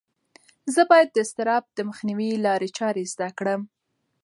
زه 0.73 0.81
باید 0.89 1.09
د 1.11 1.17
اضطراب 1.25 1.63
د 1.77 1.79
مخنیوي 1.89 2.29
لارې 2.45 2.69
چارې 2.77 3.03
زده 3.13 3.29
کړم. 3.37 3.61